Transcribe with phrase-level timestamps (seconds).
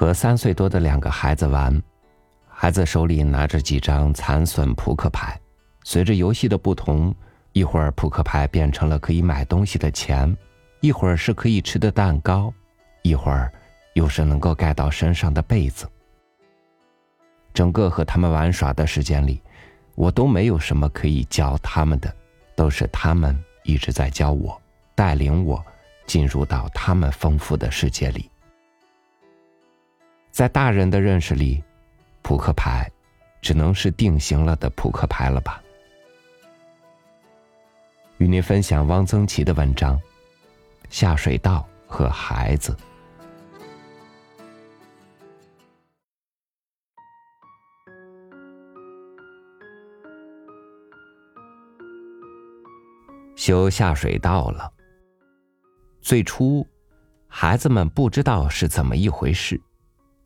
[0.00, 1.78] 和三岁多的两个孩子玩，
[2.48, 5.38] 孩子手里拿着几张残损扑克牌，
[5.84, 7.14] 随着游戏的不同，
[7.52, 10.34] 一会儿扑克牌变成了可以买东西的钱，
[10.80, 12.50] 一会儿是可以吃的蛋糕，
[13.02, 13.52] 一会儿
[13.92, 15.86] 又是能够盖到身上的被子。
[17.52, 19.42] 整个和他们玩耍的时间里，
[19.96, 22.10] 我都没有什么可以教他们的，
[22.56, 24.58] 都是他们一直在教我，
[24.94, 25.62] 带领我
[26.06, 28.29] 进入到他们丰富的世界里。
[30.40, 31.62] 在大人的认识里，
[32.22, 32.90] 扑克牌
[33.42, 35.62] 只能是定型了的扑克牌了吧？
[38.16, 39.98] 与您分享汪曾祺的文章
[40.88, 42.72] 《下水道和孩子》。
[53.36, 54.72] 修下水道了。
[56.00, 56.66] 最初，
[57.28, 59.60] 孩子们不知道是怎么一回事。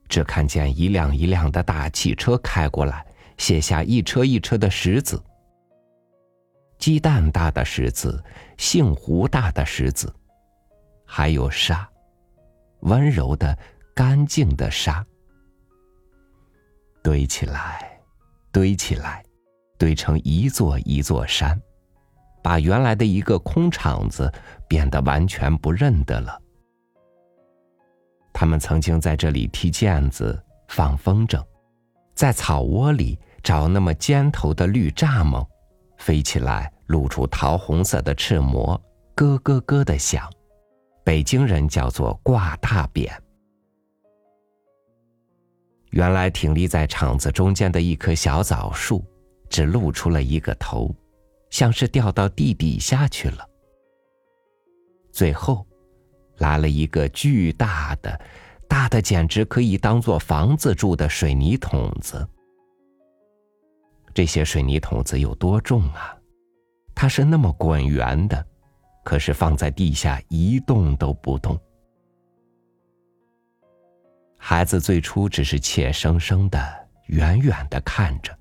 [0.09, 3.05] 只看见一辆一辆的大汽车开过来，
[3.39, 5.23] 卸下一车一车的石子，
[6.79, 8.23] 鸡蛋大的石子，
[8.57, 10.15] 杏核大的石子，
[11.05, 11.89] 还有沙，
[12.81, 13.57] 温柔的、
[13.95, 15.05] 干净的沙，
[17.03, 18.01] 堆起来，
[18.53, 19.25] 堆起来，
[19.79, 21.61] 堆成一座一座山，
[22.43, 24.33] 把原来的一个空场子
[24.69, 26.41] 变得完全不认得了。
[28.35, 31.41] 他们曾经在这里踢毽子、放风筝，
[32.17, 35.47] 在草窝里找那么尖头的绿蚱蜢，
[35.99, 38.79] 飞起来露出桃红色的翅膜，
[39.15, 40.29] 咯咯咯的响。
[41.05, 43.09] 北京人叫做挂大扁。
[45.91, 49.05] 原来挺立在场子中间的一棵小枣树，
[49.49, 50.93] 只露出了一个头，
[51.51, 53.49] 像是掉到地底下去了。
[55.13, 55.65] 最后。
[56.39, 58.21] 来了一个巨大的、
[58.69, 62.27] 大的简直可以当做房子住的水泥桶子。
[64.13, 66.17] 这些水泥桶子有多重啊？
[66.95, 68.47] 它是那么滚圆的，
[69.03, 71.59] 可是放在地下一动都不动。
[74.39, 78.37] 孩子最初只是怯生生的、远远的看着。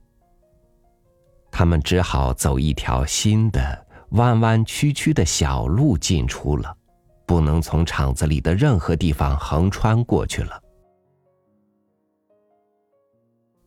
[1.49, 6.77] 他们只好走一条新的、弯弯曲曲的小路进出了。
[7.25, 10.61] 不能从厂子里的任何地方横穿过去了。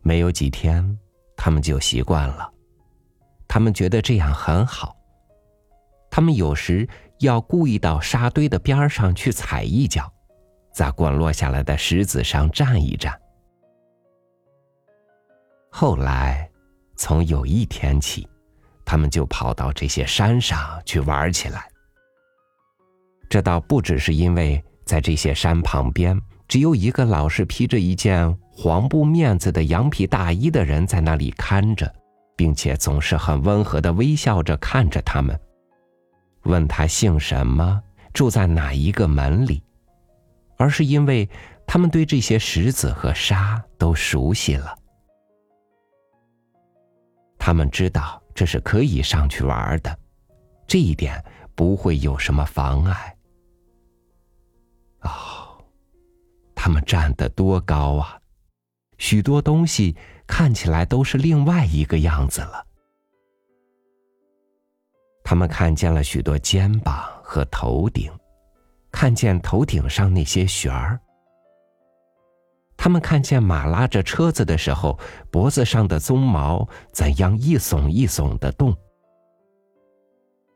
[0.03, 0.99] 没有几天，
[1.37, 2.49] 他们就习惯了。
[3.49, 4.97] 他们觉得这样很好。
[6.11, 10.11] 他们有时要故意到沙堆的边上去踩一脚，
[10.73, 13.19] 在滚落下来的石子上站一站。
[15.71, 16.51] 后来，
[16.97, 18.29] 从有一天起，
[18.85, 21.69] 他们就跑到这些山上去玩起来。
[23.29, 31.93] 这倒不只是因为在这些山旁边，只有一个老是披着一件黄布面子的羊皮大衣的人在那里看着，
[32.37, 35.39] 并且总是很温和的微笑着看着他们，
[36.45, 37.83] 问他姓什么，
[38.13, 39.63] 住在哪一个门里，
[40.57, 41.29] 而是因为
[41.67, 44.73] 他们对这些石子和沙都熟悉了，
[47.39, 49.99] 他们知道这是可以上去玩的，
[50.67, 51.23] 这一点
[51.57, 53.16] 不会有什么妨碍。
[56.57, 58.19] 他们站得多高啊！
[58.99, 59.95] 许多东西
[60.27, 62.67] 看起来都是另外一个样子了。
[65.23, 68.11] 他们看见了许多肩膀和头顶，
[68.91, 70.99] 看见头顶上那些旋儿。
[72.77, 74.99] 他们看见马拉着车子的时候，
[75.31, 78.75] 脖子上的鬃毛怎样一耸一耸的动。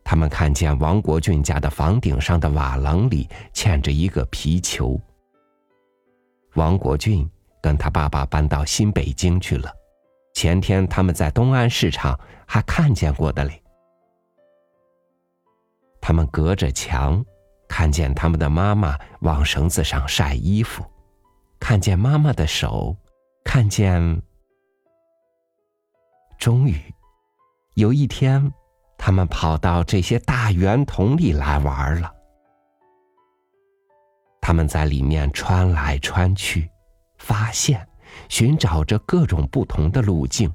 [0.03, 5.01] 他们看见王国俊家的房顶上的瓦楞里嵌着一个皮球。
[6.55, 7.29] 王国俊
[7.63, 9.73] 跟他爸爸搬到新北京去了，
[10.35, 13.63] 前天他们在东安市场还看见过的嘞。
[16.01, 17.25] 他们隔着墙，
[17.69, 20.85] 看见他们的妈妈往绳子上晒衣服，
[21.59, 22.97] 看见妈妈的手，
[23.45, 24.23] 看见。
[26.39, 26.81] 终于，
[27.75, 28.53] 有一天。
[29.03, 32.13] 他们跑到这些大圆筒里来玩了。
[34.41, 36.71] 他们在里面穿来穿去，
[37.19, 37.87] 发现、
[38.29, 40.53] 寻找着各种不同的路径。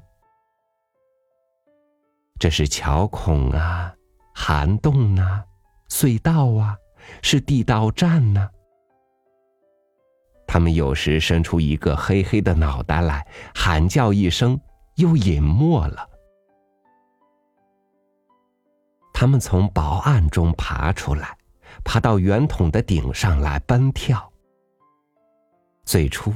[2.38, 3.94] 这是桥孔啊，
[4.34, 5.44] 涵洞啊，
[5.88, 6.76] 隧道啊，
[7.22, 8.50] 是地道战呢。
[10.46, 14.60] 他们有时伸出一个黑黑的脑袋来，喊叫一声，
[14.96, 16.08] 又隐没了。
[19.14, 21.36] 他们从薄暗中爬出来，
[21.84, 24.32] 爬到圆筒的顶上来奔跳。
[25.84, 26.32] 最初，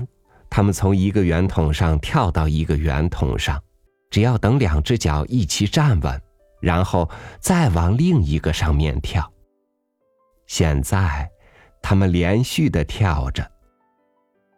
[0.48, 3.60] 他们从一个圆筒上跳到一个圆筒上，
[4.10, 6.22] 只要等两只脚一起站稳，
[6.60, 7.10] 然后
[7.40, 9.28] 再往另一个上面跳。
[10.46, 11.28] 现在，
[11.82, 13.48] 他们连续的跳着。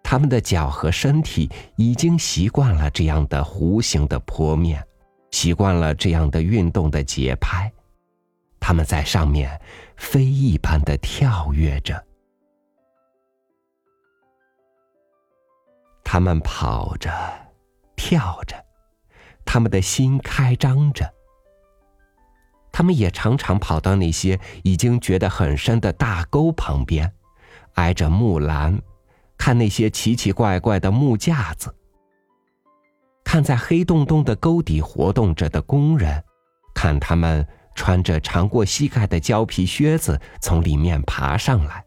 [0.02, 4.82] 他们的脚和身体已经习惯了这样的弧形的坡面，
[5.30, 7.72] 习惯了这样的运动的节拍。
[8.64, 9.60] 他们在上面
[9.96, 12.06] 飞一般的跳跃着，
[16.04, 17.10] 他们跑着，
[17.96, 18.54] 跳着，
[19.44, 21.12] 他们的心开张着。
[22.70, 27.12] 他们也常常跑到那些已经觉得很深的大沟旁边，
[27.74, 28.80] 挨着木栏，
[29.36, 31.74] 看那些奇奇怪怪的木架子，
[33.24, 36.22] 看在黑洞洞的沟底活动着的工人，
[36.72, 37.44] 看他们。
[37.74, 41.84] 穿着长过膝盖的胶皮靴子从里面爬上来，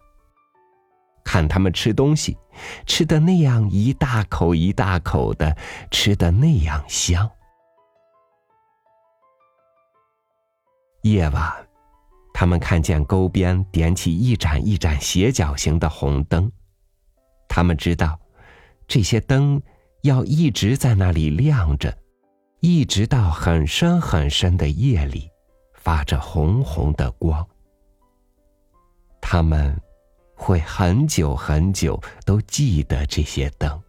[1.23, 2.37] 看他们吃东西，
[2.85, 5.55] 吃的那样一大口一大口的，
[5.91, 7.29] 吃的那样香。
[11.03, 11.53] 夜晚，
[12.33, 16.51] 他们看见沟边点起一盏一盏斜角形的红灯，
[17.47, 18.19] 他们知道，
[18.87, 19.61] 这些灯
[20.01, 21.95] 要一直在那里亮着，
[22.59, 25.29] 一直到很深很深的夜里。
[25.85, 27.47] 发着红红的光，
[29.21, 29.79] 他们
[30.33, 33.83] 会很久很久都记得这些灯。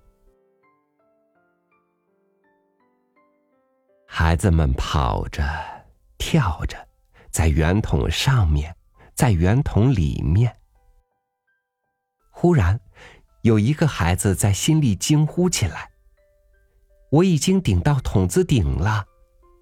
[4.07, 5.43] 孩子们跑着、
[6.19, 6.77] 跳着，
[7.31, 8.77] 在圆筒上面，
[9.15, 10.55] 在圆筒里面。
[12.31, 12.79] 忽然，
[13.41, 15.93] 有一个孩子在心里惊呼起来
[17.11, 19.07] ：“我已经顶到筒子顶了，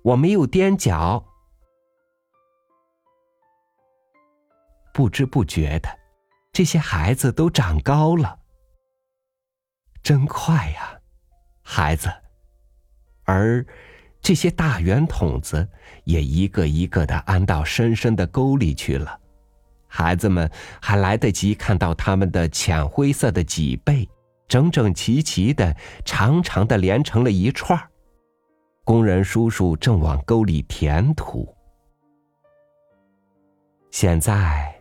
[0.02, 1.24] 我没有踮脚。”
[4.94, 5.88] 不知不觉的，
[6.52, 8.38] 这些孩子都长高了，
[10.04, 10.96] 真快呀，
[11.64, 12.08] 孩子！
[13.24, 13.66] 而
[14.20, 15.68] 这些大圆筒子
[16.04, 19.18] 也一个一个的安到深深的沟里去了。
[19.88, 20.48] 孩子们
[20.80, 24.08] 还来得及看到他们的浅灰色的脊背，
[24.46, 27.90] 整整齐齐的、长长的连成了一串儿。
[28.84, 31.52] 工人叔叔正往沟里填土。
[33.90, 34.72] 现在。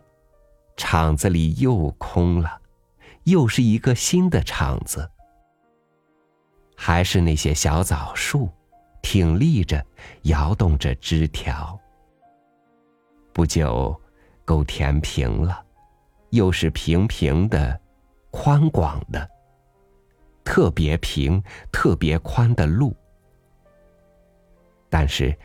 [0.76, 2.60] 厂子里又空了，
[3.24, 5.10] 又是一个新的厂子。
[6.76, 8.50] 还是那些小枣树，
[9.02, 9.86] 挺立着，
[10.24, 11.80] 摇动着枝条。
[13.32, 14.00] 不久，
[14.44, 15.64] 沟填平了，
[16.32, 17.80] 又是平平的、
[18.32, 19.30] 宽广的、
[20.44, 21.42] 特别平、
[21.72, 22.96] 特别宽的路。
[24.90, 25.36] 但是，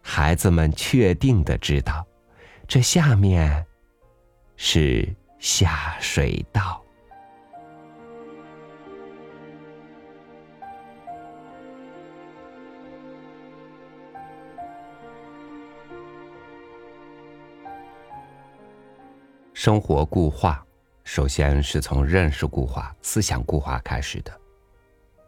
[0.00, 2.06] 孩子们确定的知道，
[2.66, 3.66] 这下面。
[4.56, 5.08] 是
[5.38, 6.82] 下水道。
[19.52, 20.64] 生活固化，
[21.02, 24.32] 首先是从认识固化、思想固化开始的。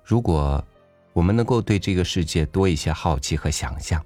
[0.05, 0.65] 如果
[1.13, 4.05] 我们能够对这个世界多一些好奇和想象，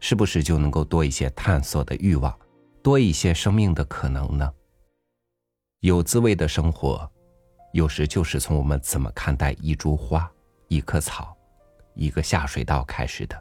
[0.00, 2.34] 是不是就能够多一些探索的欲望？
[2.82, 4.50] 多一些生命的可能呢？
[5.86, 7.08] 有滋味的生活，
[7.72, 10.28] 有时就是从我们怎么看待一株花、
[10.66, 11.32] 一棵草、
[11.94, 13.40] 一个下水道开始的。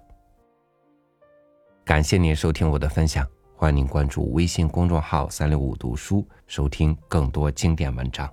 [1.84, 8.30] 感谢您收听我的分享，欢迎您关注微信公众号“三六五读书”，收听更多经典文章。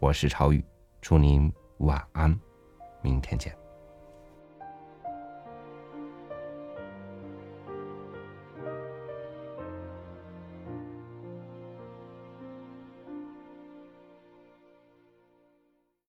[0.00, 0.64] 我是超宇，
[1.02, 2.34] 祝您晚安，
[3.02, 3.63] 明天见。